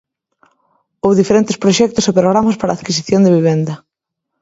Ou 1.05 1.11
diferentes 1.21 1.59
proxectos 1.63 2.05
e 2.09 2.15
programas 2.19 2.57
para 2.59 2.69
a 2.71 2.75
adquisición 2.79 3.21
de 3.23 3.33
vivenda. 3.37 3.73